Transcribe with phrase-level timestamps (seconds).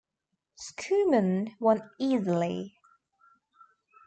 [0.55, 2.73] Schuhmann won easily.